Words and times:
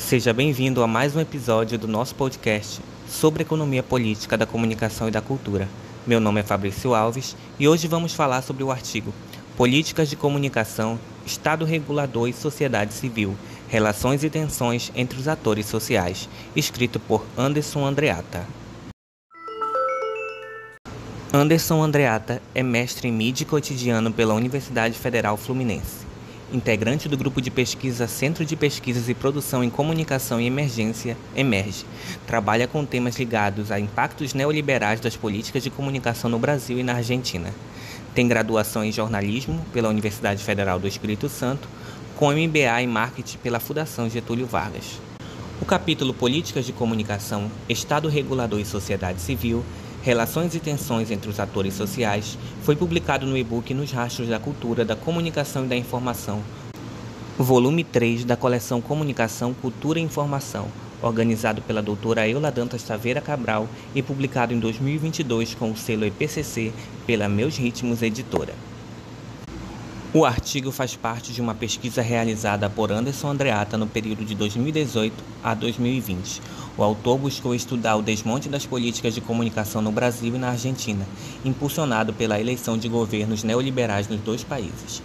Seja 0.00 0.32
bem-vindo 0.32 0.82
a 0.82 0.88
mais 0.88 1.14
um 1.14 1.20
episódio 1.20 1.78
do 1.78 1.86
nosso 1.86 2.16
podcast 2.16 2.80
sobre 3.06 3.42
economia 3.42 3.80
política 3.80 4.36
da 4.36 4.44
comunicação 4.44 5.06
e 5.06 5.10
da 5.10 5.20
cultura. 5.20 5.68
Meu 6.04 6.18
nome 6.18 6.40
é 6.40 6.42
Fabrício 6.42 6.94
Alves 6.94 7.36
e 7.60 7.68
hoje 7.68 7.86
vamos 7.86 8.12
falar 8.12 8.42
sobre 8.42 8.64
o 8.64 8.72
artigo 8.72 9.14
Políticas 9.56 10.10
de 10.10 10.16
Comunicação, 10.16 10.98
Estado 11.24 11.64
Regulador 11.64 12.28
e 12.28 12.32
Sociedade 12.32 12.92
Civil, 12.92 13.36
Relações 13.68 14.24
e 14.24 14.30
Tensões 14.30 14.90
entre 14.96 15.16
os 15.16 15.28
Atores 15.28 15.66
Sociais, 15.66 16.28
escrito 16.56 16.98
por 16.98 17.24
Anderson 17.38 17.86
Andreata. 17.86 18.44
Anderson 21.32 21.80
Andreata 21.80 22.42
é 22.52 22.64
mestre 22.64 23.06
em 23.06 23.12
mídia 23.12 23.44
e 23.44 23.46
cotidiano 23.46 24.10
pela 24.10 24.34
Universidade 24.34 24.98
Federal 24.98 25.36
Fluminense 25.36 26.09
integrante 26.52 27.08
do 27.08 27.16
grupo 27.16 27.40
de 27.40 27.50
pesquisa 27.50 28.06
Centro 28.06 28.44
de 28.44 28.56
Pesquisas 28.56 29.08
e 29.08 29.14
Produção 29.14 29.62
em 29.62 29.70
Comunicação 29.70 30.40
e 30.40 30.46
Emergência, 30.46 31.16
Emerge. 31.34 31.84
Trabalha 32.26 32.66
com 32.66 32.84
temas 32.84 33.16
ligados 33.16 33.70
a 33.70 33.78
impactos 33.78 34.34
neoliberais 34.34 35.00
das 35.00 35.16
políticas 35.16 35.62
de 35.62 35.70
comunicação 35.70 36.30
no 36.30 36.38
Brasil 36.38 36.78
e 36.78 36.82
na 36.82 36.94
Argentina. 36.94 37.54
Tem 38.14 38.26
graduação 38.26 38.84
em 38.84 38.92
jornalismo 38.92 39.64
pela 39.72 39.88
Universidade 39.88 40.42
Federal 40.42 40.78
do 40.78 40.88
Espírito 40.88 41.28
Santo, 41.28 41.68
com 42.16 42.32
MBA 42.32 42.82
em 42.82 42.86
marketing 42.86 43.38
pela 43.38 43.60
Fundação 43.60 44.10
Getúlio 44.10 44.46
Vargas. 44.46 45.00
O 45.60 45.64
capítulo 45.64 46.12
Políticas 46.12 46.64
de 46.64 46.72
Comunicação, 46.72 47.50
Estado 47.68 48.08
Regulador 48.08 48.58
e 48.58 48.64
Sociedade 48.64 49.20
Civil 49.20 49.64
Relações 50.02 50.54
e 50.54 50.60
Tensões 50.60 51.10
entre 51.10 51.28
os 51.28 51.38
Atores 51.38 51.74
Sociais 51.74 52.38
foi 52.62 52.74
publicado 52.74 53.26
no 53.26 53.36
e-book 53.36 53.74
Nos 53.74 53.92
Rastros 53.92 54.28
da 54.30 54.38
Cultura, 54.38 54.82
da 54.82 54.96
Comunicação 54.96 55.66
e 55.66 55.68
da 55.68 55.76
Informação, 55.76 56.42
volume 57.38 57.84
3 57.84 58.24
da 58.24 58.34
coleção 58.34 58.80
Comunicação, 58.80 59.52
Cultura 59.52 59.98
e 59.98 60.02
Informação, 60.02 60.68
organizado 61.02 61.60
pela 61.60 61.82
doutora 61.82 62.26
Eula 62.26 62.50
Dantas 62.50 62.82
Taveira 62.82 63.20
Cabral 63.20 63.68
e 63.94 64.02
publicado 64.02 64.54
em 64.54 64.58
2022 64.58 65.54
com 65.54 65.70
o 65.70 65.76
selo 65.76 66.06
EPCC 66.06 66.72
pela 67.06 67.28
Meus 67.28 67.58
Ritmos 67.58 68.00
Editora. 68.00 68.69
O 70.12 70.24
artigo 70.24 70.72
faz 70.72 70.96
parte 70.96 71.32
de 71.32 71.40
uma 71.40 71.54
pesquisa 71.54 72.02
realizada 72.02 72.68
por 72.68 72.90
Anderson 72.90 73.28
Andreata 73.28 73.78
no 73.78 73.86
período 73.86 74.24
de 74.24 74.34
2018 74.34 75.14
a 75.40 75.54
2020. 75.54 76.42
O 76.76 76.82
autor 76.82 77.16
buscou 77.16 77.54
estudar 77.54 77.94
o 77.94 78.02
desmonte 78.02 78.48
das 78.48 78.66
políticas 78.66 79.14
de 79.14 79.20
comunicação 79.20 79.80
no 79.80 79.92
Brasil 79.92 80.34
e 80.34 80.38
na 80.38 80.48
Argentina, 80.48 81.06
impulsionado 81.44 82.12
pela 82.12 82.40
eleição 82.40 82.76
de 82.76 82.88
governos 82.88 83.44
neoliberais 83.44 84.08
nos 84.08 84.20
dois 84.20 84.42
países. 84.42 85.00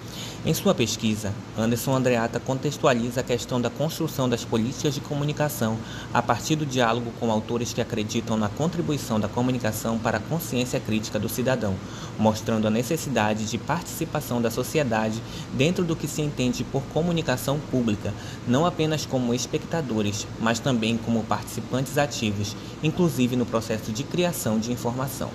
Em 0.47 0.53
sua 0.53 0.75
pesquisa, 0.75 1.33
Anderson 1.57 1.95
Andreata 1.95 2.39
contextualiza 2.39 3.21
a 3.21 3.23
questão 3.23 3.59
da 3.59 3.71
construção 3.71 4.29
das 4.29 4.45
políticas 4.45 4.93
de 4.93 5.01
comunicação 5.01 5.75
a 6.13 6.21
partir 6.21 6.55
do 6.55 6.67
diálogo 6.67 7.11
com 7.19 7.31
autores 7.31 7.73
que 7.73 7.81
acreditam 7.81 8.37
na 8.37 8.47
contribuição 8.47 9.19
da 9.19 9.27
comunicação 9.27 9.97
para 9.97 10.17
a 10.17 10.21
consciência 10.21 10.79
crítica 10.79 11.17
do 11.17 11.27
cidadão, 11.27 11.73
mostrando 12.19 12.67
a 12.67 12.69
necessidade 12.69 13.49
de 13.49 13.57
participação 13.57 14.39
da 14.39 14.51
sociedade 14.51 15.19
dentro 15.51 15.83
do 15.83 15.95
que 15.95 16.07
se 16.07 16.21
entende 16.21 16.63
por 16.63 16.83
comunicação 16.93 17.59
pública, 17.71 18.13
não 18.47 18.67
apenas 18.67 19.03
como 19.03 19.33
espectadores, 19.33 20.27
mas 20.39 20.59
também 20.59 20.95
como 20.95 21.23
participantes 21.23 21.97
ativos, 21.97 22.55
inclusive 22.83 23.35
no 23.35 23.47
processo 23.47 23.91
de 23.91 24.03
criação 24.03 24.59
de 24.59 24.71
informação. 24.71 25.31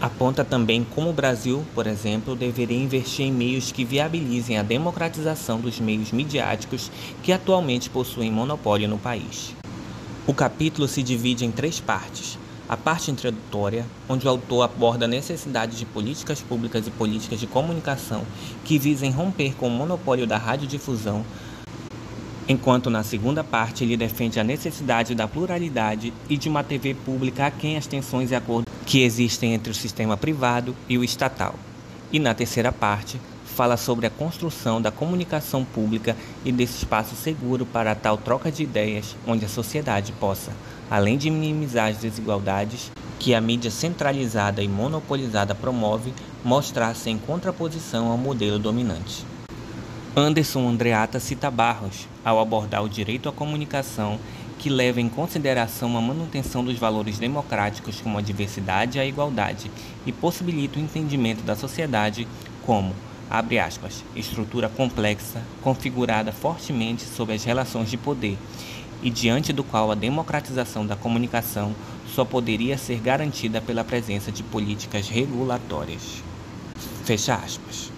Aponta 0.00 0.44
também 0.44 0.86
como 0.94 1.10
o 1.10 1.12
Brasil, 1.12 1.64
por 1.74 1.84
exemplo, 1.84 2.36
deveria 2.36 2.78
investir 2.78 3.26
em 3.26 3.32
meios 3.32 3.72
que 3.72 3.84
viabilizem 3.84 4.56
a 4.56 4.62
democratização 4.62 5.58
dos 5.60 5.80
meios 5.80 6.12
midiáticos 6.12 6.88
que 7.20 7.32
atualmente 7.32 7.90
possuem 7.90 8.30
monopólio 8.30 8.88
no 8.88 8.96
país. 8.96 9.56
O 10.24 10.32
capítulo 10.32 10.86
se 10.86 11.02
divide 11.02 11.44
em 11.44 11.50
três 11.50 11.80
partes. 11.80 12.38
A 12.68 12.76
parte 12.76 13.10
introdutória, 13.10 13.84
onde 14.08 14.24
o 14.24 14.30
autor 14.30 14.62
aborda 14.62 15.06
a 15.06 15.08
necessidade 15.08 15.76
de 15.76 15.84
políticas 15.84 16.40
públicas 16.40 16.86
e 16.86 16.90
políticas 16.92 17.40
de 17.40 17.48
comunicação 17.48 18.22
que 18.64 18.78
visem 18.78 19.10
romper 19.10 19.56
com 19.56 19.66
o 19.66 19.70
monopólio 19.70 20.28
da 20.28 20.36
radiodifusão, 20.36 21.24
enquanto 22.46 22.88
na 22.88 23.02
segunda 23.02 23.42
parte 23.42 23.82
ele 23.82 23.96
defende 23.96 24.38
a 24.38 24.44
necessidade 24.44 25.12
da 25.14 25.26
pluralidade 25.26 26.12
e 26.28 26.36
de 26.36 26.48
uma 26.48 26.62
TV 26.62 26.94
pública 26.94 27.46
a 27.46 27.50
quem 27.50 27.76
as 27.76 27.86
tensões 27.86 28.30
e 28.30 28.36
acordos 28.36 28.67
que 28.88 29.02
existem 29.02 29.52
entre 29.52 29.70
o 29.70 29.74
sistema 29.74 30.16
privado 30.16 30.74
e 30.88 30.96
o 30.96 31.04
estatal. 31.04 31.54
E 32.10 32.18
na 32.18 32.32
terceira 32.32 32.72
parte, 32.72 33.20
fala 33.44 33.76
sobre 33.76 34.06
a 34.06 34.10
construção 34.10 34.80
da 34.80 34.90
comunicação 34.90 35.62
pública 35.62 36.16
e 36.42 36.50
desse 36.50 36.78
espaço 36.78 37.14
seguro 37.14 37.66
para 37.66 37.94
tal 37.94 38.16
troca 38.16 38.50
de 38.50 38.62
ideias, 38.62 39.14
onde 39.26 39.44
a 39.44 39.48
sociedade 39.48 40.12
possa, 40.12 40.52
além 40.90 41.18
de 41.18 41.28
minimizar 41.28 41.90
as 41.90 41.98
desigualdades 41.98 42.90
que 43.18 43.34
a 43.34 43.42
mídia 43.42 43.70
centralizada 43.70 44.62
e 44.62 44.68
monopolizada 44.68 45.54
promove, 45.54 46.14
mostrar-se 46.42 47.10
em 47.10 47.18
contraposição 47.18 48.10
ao 48.10 48.16
modelo 48.16 48.58
dominante. 48.58 49.22
Anderson 50.16 50.66
Andreata 50.66 51.20
cita 51.20 51.50
Barros 51.50 52.08
ao 52.24 52.40
abordar 52.40 52.82
o 52.82 52.88
direito 52.88 53.28
à 53.28 53.32
comunicação 53.32 54.18
que 54.58 54.68
leva 54.68 55.00
em 55.00 55.08
consideração 55.08 55.96
a 55.96 56.00
manutenção 56.00 56.64
dos 56.64 56.78
valores 56.78 57.18
democráticos 57.18 58.00
como 58.00 58.18
a 58.18 58.22
diversidade 58.22 58.98
e 58.98 59.00
a 59.00 59.06
igualdade 59.06 59.70
e 60.04 60.12
possibilita 60.12 60.78
o 60.78 60.82
entendimento 60.82 61.42
da 61.42 61.54
sociedade 61.54 62.26
como, 62.66 62.92
abre 63.30 63.58
aspas, 63.58 64.04
estrutura 64.16 64.68
complexa 64.68 65.42
configurada 65.62 66.32
fortemente 66.32 67.04
sob 67.04 67.32
as 67.32 67.44
relações 67.44 67.88
de 67.88 67.96
poder 67.96 68.36
e 69.00 69.10
diante 69.10 69.52
do 69.52 69.62
qual 69.62 69.92
a 69.92 69.94
democratização 69.94 70.84
da 70.84 70.96
comunicação 70.96 71.74
só 72.12 72.24
poderia 72.24 72.76
ser 72.76 72.98
garantida 72.98 73.60
pela 73.60 73.84
presença 73.84 74.32
de 74.32 74.42
políticas 74.42 75.08
regulatórias. 75.08 76.22
Fecha 77.04 77.34
aspas. 77.34 77.92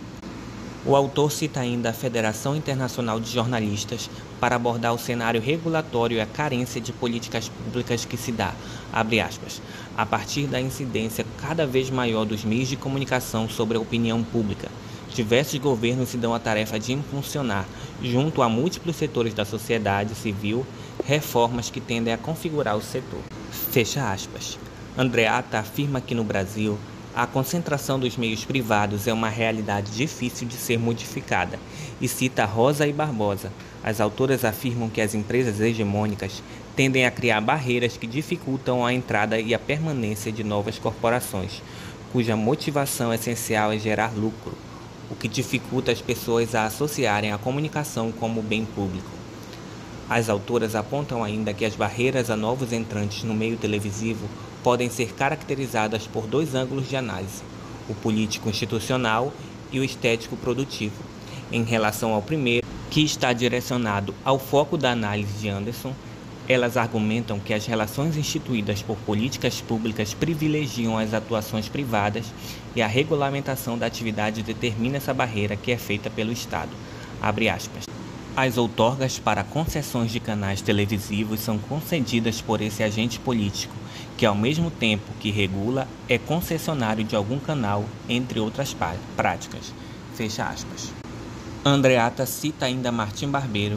O 0.85 0.95
autor 0.97 1.31
cita 1.31 1.61
ainda 1.61 1.91
a 1.91 1.95
Federação 1.95 2.57
Internacional 2.57 3.21
de 3.21 3.31
Jornalistas 3.31 4.11
para 4.41 4.57
abordar 4.57 4.95
o 4.95 4.99
cenário 4.99 5.41
regulatório 5.41 6.17
e 6.17 6.21
a 6.21 6.27
carência 6.27 6.81
de 6.81 6.93
políticas 6.93 7.49
públicas 7.49 8.05
que 8.05 8.17
se 8.17 8.33
dá, 8.33 8.55
aspas, 8.93 9.61
a 9.97 10.07
partir 10.07 10.47
da 10.47 10.61
incidência 10.61 11.27
cada 11.41 11.67
vez 11.67 11.91
maior 11.91 12.25
dos 12.25 12.43
meios 12.43 12.69
de 12.69 12.77
comunicação 12.77 13.49
sobre 13.49 13.77
a 13.77 13.81
opinião 13.81 14.25
pública. 14.25 14.69
Diversos 15.15 15.59
governos 15.59 16.09
se 16.09 16.17
dão 16.17 16.35
a 16.35 16.39
tarefa 16.39 16.79
de 16.79 16.93
impulsionar, 16.93 17.67
junto 18.03 18.43
a 18.43 18.49
múltiplos 18.49 18.97
setores 18.97 19.35
da 19.35 19.45
sociedade 19.45 20.15
civil, 20.15 20.65
reformas 21.05 21.69
que 21.69 21.81
tendem 21.81 22.15
a 22.15 22.19
configurar 22.19 22.77
o 22.77 22.83
setor. 22.83 23.21
Fecha 23.51 24.11
aspas. 24.11 24.59
Andreata 24.97 25.59
afirma 25.59 26.01
que 26.01 26.15
no 26.15 26.25
Brasil 26.25 26.79
a 27.15 27.27
concentração 27.27 27.99
dos 27.99 28.17
meios 28.17 28.45
privados 28.45 29.09
é 29.09 29.13
uma 29.13 29.29
realidade 29.29 29.91
difícil 29.91 30.47
de 30.47 30.55
ser 30.55 30.79
modificada 30.79 31.59
e 32.01 32.07
cita 32.07 32.45
Rosa 32.45 32.87
e 32.87 32.93
Barbosa. 32.93 33.53
As 33.83 34.01
autoras 34.01 34.45
afirmam 34.45 34.89
que 34.89 35.01
as 35.01 35.15
empresas 35.15 35.61
hegemônicas 35.61 36.41
tendem 36.77 37.05
a 37.05 37.11
criar 37.11 37.41
barreiras 37.41 37.97
que 37.97 38.07
dificultam 38.07 38.87
a 38.87 38.95
entrada 38.95 39.41
e 39.41 39.53
a 39.53 39.59
permanência 39.59 40.31
de 40.31 40.45
novas 40.45 40.79
corporações, 40.79 41.61
cuja 42.13 42.37
motivação 42.37 43.13
essencial 43.13 43.73
é 43.73 43.79
gerar 43.79 44.13
lucro, 44.15 44.57
o 45.11 45.17
que 45.17 45.27
dificulta 45.27 45.91
as 45.91 46.01
pessoas 46.01 46.55
a 46.55 46.65
associarem 46.65 47.33
a 47.33 47.39
comunicação 47.39 48.13
como 48.13 48.41
bem 48.41 48.65
público. 48.65 49.20
As 50.11 50.29
autoras 50.29 50.75
apontam 50.75 51.23
ainda 51.23 51.55
que 51.55 51.65
as 51.65 51.77
barreiras 51.77 52.31
a 52.31 52.37
novos 52.37 52.73
entrantes 52.73 53.23
no 53.23 53.33
meio 53.33 53.57
televisivo 53.57 54.29
podem 54.61 54.91
ser 54.91 55.15
caracterizadas 55.15 56.05
por 56.09 56.27
dois 56.27 56.53
ângulos 56.53 56.89
de 56.89 56.97
análise: 56.97 57.45
o 57.89 57.95
político 57.95 58.49
institucional 58.49 59.33
e 59.71 59.79
o 59.79 59.85
estético 59.85 60.37
produtivo. 60.37 60.97
Em 61.53 61.63
relação 61.63 62.13
ao 62.13 62.21
primeiro, 62.21 62.67
que 62.91 63.05
está 63.05 63.33
direcionado 63.33 64.13
ao 64.25 64.37
foco 64.37 64.77
da 64.77 64.91
análise 64.91 65.33
de 65.39 65.49
Anderson, 65.49 65.95
elas 66.49 66.77
argumentam 66.77 67.39
que 67.39 67.55
as 67.55 67.65
relações 67.65 68.17
instituídas 68.17 68.83
por 68.83 68.97
políticas 68.99 69.61
públicas 69.61 70.13
privilegiam 70.13 70.99
as 70.99 71.15
atuações 71.15 71.69
privadas 71.69 72.27
e 72.75 72.83
a 72.83 72.89
regulamentação 72.89 73.79
da 73.79 73.87
atividade 73.87 74.43
determina 74.43 74.97
essa 74.97 75.15
barreira 75.15 75.55
que 75.55 75.71
é 75.71 75.77
feita 75.77 76.11
pelo 76.11 76.33
Estado. 76.33 76.71
As 78.43 78.57
outorgas 78.57 79.19
para 79.19 79.45
concessões 79.45 80.11
de 80.11 80.19
canais 80.19 80.63
televisivos 80.63 81.41
são 81.41 81.59
concedidas 81.59 82.41
por 82.41 82.63
esse 82.63 82.83
agente 82.83 83.19
político, 83.19 83.75
que 84.17 84.25
ao 84.25 84.35
mesmo 84.35 84.71
tempo 84.71 85.13
que 85.21 85.31
regula 85.31 85.87
é 86.09 86.17
concessionário 86.17 87.05
de 87.05 87.15
algum 87.15 87.39
canal, 87.39 87.85
entre 88.09 88.41
outras 88.41 88.75
práticas. 89.15 89.75
Fecha 90.15 90.47
aspas. 90.47 90.91
Andreata 91.63 92.25
cita 92.25 92.65
ainda 92.65 92.91
Martim 92.91 93.29
Barbeiro, 93.29 93.77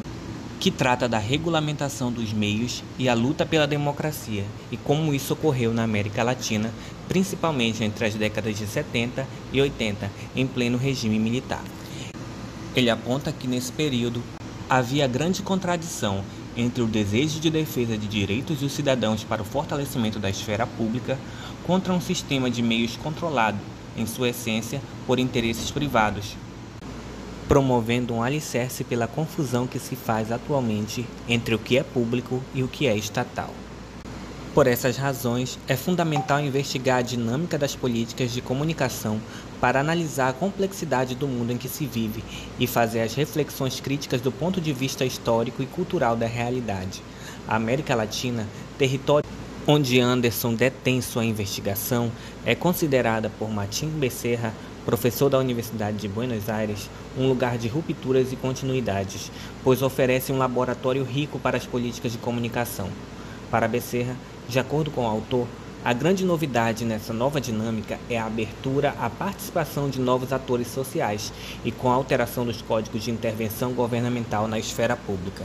que 0.62 0.71
trata 0.71 1.10
da 1.10 1.18
regulamentação 1.18 2.10
dos 2.10 2.31
meios 2.31 2.86
e 2.98 3.10
a 3.10 3.13
luta 3.13 3.45
pela 3.45 3.68
democracia 3.68 4.45
e 4.71 4.77
como 4.77 5.13
isso 5.13 5.33
ocorreu 5.33 5.74
na 5.74 5.83
América 5.83 6.24
Latina, 6.24 6.71
principalmente 7.10 7.83
entre 7.83 8.06
as 8.06 8.15
décadas 8.15 8.57
de 8.57 8.65
70 8.65 9.27
e 9.51 9.60
80, 9.60 10.10
em 10.33 10.48
pleno 10.48 10.77
regime 10.77 11.19
militar. 11.19 11.62
Ele 12.74 12.89
aponta 12.89 13.30
que 13.33 13.45
nesse 13.45 13.69
período 13.74 14.24
havia 14.69 15.07
grande 15.07 15.42
contradição 15.42 16.24
entre 16.56 16.81
o 16.81 16.88
desejo 16.88 17.39
de 17.39 17.50
defesa 17.50 17.98
de 17.98 18.07
direitos 18.07 18.60
dos 18.60 18.71
cidadãos 18.71 19.24
para 19.24 19.42
o 19.42 19.45
fortalecimento 19.45 20.19
da 20.19 20.30
esfera 20.30 20.65
pública 20.65 21.18
contra 21.65 21.94
um 21.94 22.01
sistema 22.01 22.50
de 22.50 22.62
meios 22.62 22.95
controlado, 22.98 23.57
em 23.98 24.06
sua 24.06 24.30
essência, 24.30 24.81
por 25.06 25.19
interesses 25.19 25.71
privados, 25.71 26.36
promovendo 27.48 28.13
um 28.13 28.24
alicerce 28.24 28.83
pela 28.83 29.07
confusão 29.07 29.68
que 29.68 29.80
se 29.80 29.95
faz 29.95 30.31
atualmente 30.31 31.06
entre 31.27 31.56
o 31.56 31.60
que 31.60 31.77
é 31.77 31.83
público 31.83 32.42
e 32.54 32.63
o 32.63 32.68
que 32.68 32.88
é 32.88 32.95
estatal. 32.95 33.54
Por 34.54 34.68
essas 34.68 34.98
razões, 34.98 35.57
é 35.68 35.75
fundamental 35.75 36.39
investigar 36.39 37.00
a 37.00 37.01
dinâmica 37.01 37.57
das 37.57 37.75
políticas 37.75 38.31
de 38.31 38.39
comunicação 38.39 39.19
para 39.63 39.80
analisar 39.80 40.27
a 40.27 40.33
complexidade 40.33 41.15
do 41.15 41.25
mundo 41.25 41.54
em 41.54 41.57
que 41.57 41.69
se 41.69 41.86
vive 41.86 42.21
e 42.60 42.68
fazer 42.68 43.00
as 43.00 43.13
reflexões 43.13 43.80
críticas 43.80 44.19
do 44.19 44.30
ponto 44.30 44.60
de 44.60 44.74
vista 44.74 45.06
histórico 45.06 45.63
e 45.63 45.65
cultural 45.65 46.18
da 46.18 46.27
realidade. 46.27 47.01
A 47.48 47.56
América 47.56 47.95
Latina, 47.95 48.45
território 48.77 49.25
onde 49.65 50.01
Anderson 50.01 50.54
detém 50.54 51.00
sua 51.00 51.24
investigação, 51.24 52.12
é 52.45 52.54
considerada 52.54 53.31
por 53.39 53.50
Martim 53.50 53.88
Becerra, 53.88 54.54
professor 54.86 55.30
da 55.30 55.39
Universidade 55.39 55.95
de 55.95 56.10
Buenos 56.10 56.50
Aires, 56.50 56.89
um 57.18 57.30
lugar 57.30 57.57
de 57.57 57.69
rupturas 57.69 58.33
e 58.33 58.36
continuidades, 58.36 59.31
pois 59.63 59.81
oferece 59.81 60.33
um 60.33 60.38
laboratório 60.38 61.06
rico 61.06 61.39
para 61.39 61.56
as 61.56 61.65
políticas 61.65 62.12
de 62.12 62.18
comunicação. 62.18 62.89
Para 63.50 63.69
Becerra, 63.69 64.18
de 64.45 64.60
acordo 64.60 64.92
com 64.92 65.06
o 65.06 65.07
autor, 65.07 65.48
a 65.84 65.92
grande 65.92 66.24
novidade 66.24 66.86
nessa 66.86 67.12
nova 67.12 67.42
dinâmica 67.42 68.00
é 68.10 68.18
a 68.18 68.26
abertura 68.26 68.96
à 69.00 69.10
participação 69.10 69.90
de 69.90 70.00
novos 70.00 70.32
atores 70.32 70.68
sociais 70.68 71.34
e 71.66 71.72
com 71.74 71.92
a 71.92 71.94
alteração 71.94 72.46
dos 72.46 72.62
códigos 72.62 73.04
de 73.04 73.12
intervenção 73.12 73.74
governamental 73.74 74.48
na 74.48 74.58
esfera 74.58 74.96
pública. 74.96 75.44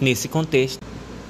Nesse 0.00 0.28
contexto, 0.28 0.80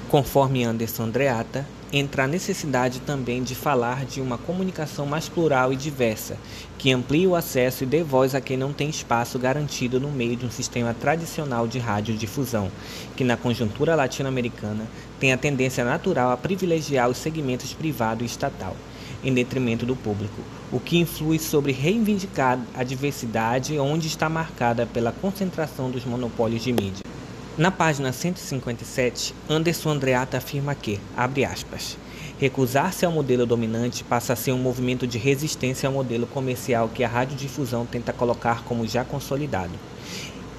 conforme 0.09 0.63
Anderson 0.63 1.03
Andreata, 1.03 1.67
entra 1.91 2.25
a 2.25 2.27
necessidade 2.27 2.99
também 3.01 3.41
de 3.41 3.55
falar 3.55 4.05
de 4.05 4.19
uma 4.19 4.37
comunicação 4.37 5.05
mais 5.05 5.29
plural 5.29 5.71
e 5.71 5.75
diversa, 5.75 6.37
que 6.77 6.91
amplie 6.91 7.25
o 7.25 7.35
acesso 7.35 7.83
e 7.83 7.87
dê 7.87 8.03
voz 8.03 8.35
a 8.35 8.41
quem 8.41 8.57
não 8.57 8.73
tem 8.73 8.89
espaço 8.89 9.39
garantido 9.39 9.99
no 9.99 10.11
meio 10.11 10.35
de 10.35 10.45
um 10.45 10.51
sistema 10.51 10.93
tradicional 10.93 11.67
de 11.67 11.79
radiodifusão, 11.79 12.69
que 13.15 13.23
na 13.23 13.37
conjuntura 13.37 13.95
latino-americana 13.95 14.85
tem 15.19 15.31
a 15.31 15.37
tendência 15.37 15.85
natural 15.85 16.31
a 16.31 16.37
privilegiar 16.37 17.09
os 17.09 17.17
segmentos 17.17 17.73
privado 17.73 18.23
e 18.23 18.27
estatal, 18.27 18.75
em 19.23 19.33
detrimento 19.33 19.85
do 19.85 19.95
público, 19.95 20.41
o 20.71 20.79
que 20.79 20.97
influi 20.97 21.39
sobre 21.39 21.71
reivindicar 21.71 22.59
a 22.75 22.83
diversidade 22.83 23.79
onde 23.79 24.07
está 24.07 24.27
marcada 24.27 24.85
pela 24.85 25.11
concentração 25.11 25.89
dos 25.89 26.05
monopólios 26.05 26.63
de 26.63 26.73
mídia. 26.73 27.06
Na 27.57 27.71
página 27.71 28.13
157, 28.13 29.33
Anderson 29.49 29.89
Andreata 29.89 30.37
afirma 30.37 30.75
que, 30.75 30.99
abre 31.15 31.43
aspas, 31.43 31.97
recusar-se 32.37 33.03
ao 33.03 33.11
modelo 33.11 33.47
dominante 33.47 34.03
passa 34.03 34.33
a 34.33 34.35
ser 34.35 34.51
um 34.51 34.59
movimento 34.59 35.07
de 35.07 35.17
resistência 35.17 35.87
ao 35.87 35.93
modelo 35.93 36.27
comercial 36.27 36.87
que 36.87 37.03
a 37.03 37.07
radiodifusão 37.07 37.83
tenta 37.83 38.13
colocar 38.13 38.63
como 38.63 38.85
já 38.85 39.03
consolidado. 39.03 39.71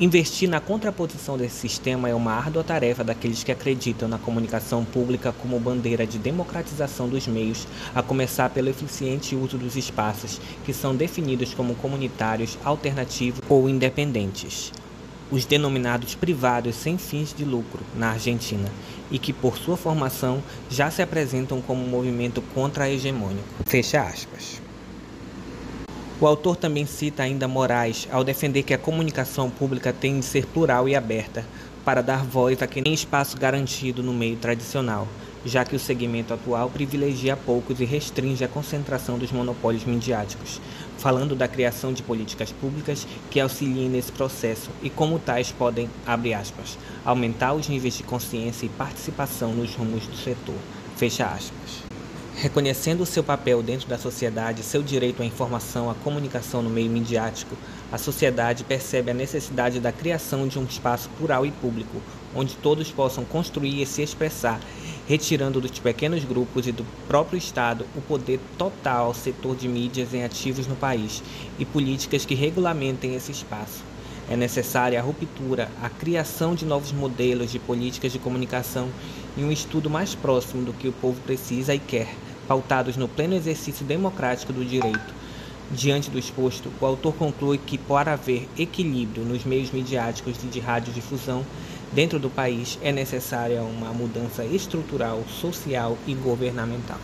Investir 0.00 0.48
na 0.50 0.58
contraposição 0.58 1.38
desse 1.38 1.68
sistema 1.68 2.08
é 2.08 2.14
uma 2.16 2.32
árdua 2.32 2.64
tarefa 2.64 3.04
daqueles 3.04 3.44
que 3.44 3.52
acreditam 3.52 4.08
na 4.08 4.18
comunicação 4.18 4.84
pública 4.84 5.32
como 5.40 5.60
bandeira 5.60 6.04
de 6.04 6.18
democratização 6.18 7.08
dos 7.08 7.28
meios, 7.28 7.68
a 7.94 8.02
começar 8.02 8.50
pelo 8.50 8.70
eficiente 8.70 9.36
uso 9.36 9.56
dos 9.56 9.76
espaços, 9.76 10.40
que 10.64 10.74
são 10.74 10.96
definidos 10.96 11.54
como 11.54 11.76
comunitários, 11.76 12.58
alternativos 12.64 13.40
ou 13.48 13.68
independentes 13.68 14.72
os 15.30 15.44
denominados 15.44 16.14
privados 16.14 16.75
sem 16.76 16.96
fins 16.96 17.34
de 17.34 17.44
lucro 17.44 17.80
na 17.94 18.10
Argentina 18.10 18.69
e 19.10 19.19
que 19.19 19.32
por 19.32 19.58
sua 19.58 19.76
formação 19.76 20.42
já 20.70 20.90
se 20.90 21.02
apresentam 21.02 21.60
como 21.60 21.84
um 21.84 21.88
movimento 21.88 22.42
contra-hegemônico. 22.54 23.46
Fecha 23.66 24.02
aspas. 24.02 24.60
O 26.20 26.26
autor 26.26 26.56
também 26.56 26.84
cita 26.84 27.22
ainda 27.22 27.46
Moraes 27.46 28.08
ao 28.10 28.25
defender 28.25 28.64
que 28.64 28.75
a 28.75 28.78
comunicação 28.78 29.48
pública 29.48 29.92
tem 29.92 30.19
de 30.19 30.25
ser 30.25 30.46
plural 30.46 30.88
e 30.88 30.96
aberta 30.96 31.44
para 31.84 32.02
dar 32.02 32.25
voz 32.25 32.60
a 32.60 32.66
quem 32.66 32.82
tem 32.82 32.92
espaço 32.92 33.38
garantido 33.38 34.02
no 34.02 34.12
meio 34.12 34.36
tradicional, 34.36 35.06
já 35.48 35.64
que 35.64 35.74
o 35.74 35.78
segmento 35.78 36.34
atual 36.34 36.68
privilegia 36.68 37.36
poucos 37.36 37.80
e 37.80 37.84
restringe 37.84 38.44
a 38.44 38.48
concentração 38.48 39.18
dos 39.18 39.32
monopólios 39.32 39.84
midiáticos, 39.84 40.60
falando 40.98 41.34
da 41.34 41.48
criação 41.48 41.92
de 41.92 42.02
políticas 42.02 42.52
públicas 42.52 43.06
que 43.30 43.40
auxiliem 43.40 43.88
nesse 43.88 44.12
processo 44.12 44.70
e 44.82 44.90
como 44.90 45.18
tais 45.18 45.50
podem, 45.50 45.88
abre 46.06 46.34
aspas, 46.34 46.78
aumentar 47.04 47.54
os 47.54 47.68
níveis 47.68 47.96
de 47.96 48.02
consciência 48.02 48.66
e 48.66 48.70
participação 48.70 49.54
nos 49.54 49.74
rumos 49.74 50.06
do 50.06 50.16
setor, 50.16 50.56
fecha 50.96 51.24
aspas. 51.26 51.88
Reconhecendo 52.40 53.00
o 53.00 53.06
seu 53.06 53.25
papel 53.25 53.64
dentro 53.64 53.88
da 53.88 53.99
sociedade, 53.99 54.62
seu 54.62 54.81
direito 54.81 55.20
à 55.20 55.26
informação, 55.26 55.90
à 55.90 55.94
comunicação 55.94 56.62
no 56.62 56.70
meio 56.70 56.88
midiático, 56.88 57.56
a 57.90 57.99
sociedade 57.99 58.62
percebe 58.62 59.11
a 59.11 59.14
necessidade 59.14 59.81
da 59.81 59.90
criação 59.90 60.46
de 60.46 60.56
um 60.56 60.62
espaço 60.62 61.11
plural 61.19 61.44
e 61.44 61.50
público, 61.50 62.00
onde 62.32 62.55
todos 62.55 62.93
possam 62.93 63.25
construir 63.25 63.82
e 63.82 63.87
se 63.87 64.02
expressar 64.02 64.61
retirando 65.08 65.61
dos 65.61 65.79
pequenos 65.81 66.23
grupos 66.23 66.69
e 66.69 66.73
do 66.73 66.87
próprio 67.08 67.38
Estado 67.38 67.87
o 67.96 68.00
poder 68.02 68.38
total 68.56 69.06
ao 69.06 69.14
setor 69.14 69.56
de 69.56 69.67
mídias 69.67 70.14
em 70.14 70.23
ativos 70.23 70.67
no 70.67 70.76
país 70.76 71.23
e 71.58 71.64
políticas 71.64 72.25
que 72.25 72.35
regulamentem 72.35 73.17
esse 73.17 73.32
espaço. 73.32 73.82
É 74.31 74.37
necessária 74.37 75.00
a 75.00 75.02
ruptura, 75.02 75.70
a 75.82 75.88
criação 75.88 76.55
de 76.55 76.67
novos 76.67 76.93
modelos 76.93 77.50
de 77.50 77.58
políticas 77.58 78.12
de 78.12 78.19
comunicação 78.19 78.90
e 79.35 79.43
um 79.43 79.50
estudo 79.50 79.88
mais 79.88 80.14
próximo 80.14 80.62
do 80.62 80.75
que 80.75 80.87
o 80.87 80.93
povo 80.93 81.19
precisa 81.23 81.75
e 81.75 81.79
quer, 81.79 82.14
pautados 82.48 82.96
no 82.96 83.06
pleno 83.06 83.34
exercício 83.34 83.86
democrático 83.86 84.52
do 84.52 84.64
direito. 84.64 85.14
Diante 85.70 86.10
do 86.10 86.18
exposto, 86.18 86.72
o 86.80 86.86
autor 86.86 87.14
conclui 87.14 87.58
que, 87.58 87.76
para 87.76 88.14
haver 88.14 88.48
equilíbrio 88.58 89.22
nos 89.22 89.44
meios 89.44 89.70
midiáticos 89.70 90.42
e 90.42 90.46
de 90.46 90.58
radiodifusão, 90.58 91.44
Dentro 91.92 92.18
do 92.18 92.28
país 92.28 92.78
é 92.82 92.92
necessária 92.92 93.62
uma 93.62 93.92
mudança 93.92 94.44
estrutural, 94.44 95.22
social 95.26 95.96
e 96.06 96.14
governamental. 96.14 96.98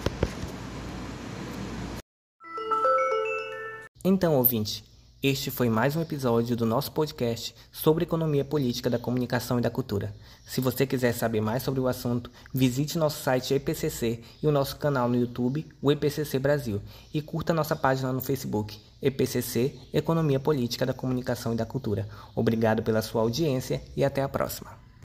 Então, 4.05 4.35
ouvinte, 4.35 4.85
este 5.27 5.51
foi 5.51 5.71
mais 5.71 5.97
um 5.97 6.03
episódio 6.03 6.55
do 6.55 6.67
nosso 6.67 6.93
podcast 6.93 7.55
sobre 7.73 8.05
economia 8.05 8.45
política 8.45 8.91
da 8.91 8.99
comunicação 8.99 9.59
e 9.59 9.63
da 9.63 9.71
cultura. 9.71 10.15
Se 10.45 10.61
você 10.61 10.87
quiser 10.87 11.15
saber 11.15 11.41
mais 11.41 11.63
sobre 11.63 11.81
o 11.81 11.89
assunto, 11.89 12.31
visite 12.53 12.99
nosso 12.99 13.23
site 13.23 13.55
EPCC 13.55 14.21
e 14.43 14.47
o 14.47 14.53
nosso 14.53 14.77
canal 14.77 15.09
no 15.09 15.17
YouTube, 15.17 15.67
o 15.81 15.91
EPCC 15.91 16.39
Brasil, 16.39 16.79
e 17.15 17.23
curta 17.23 17.55
nossa 17.55 17.75
página 17.75 18.13
no 18.13 18.21
Facebook, 18.21 18.79
EPCC 19.01 19.75
Economia 19.95 20.39
Política 20.39 20.85
da 20.85 20.93
Comunicação 20.93 21.55
e 21.55 21.57
da 21.57 21.65
Cultura. 21.65 22.07
Obrigado 22.37 22.83
pela 22.83 23.01
sua 23.01 23.23
audiência 23.23 23.83
e 23.97 24.05
até 24.05 24.21
a 24.21 24.29
próxima. 24.29 24.84